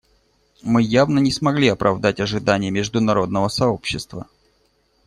[0.63, 4.25] Мы явно не смогли оправдать ожиданий международного сообщества.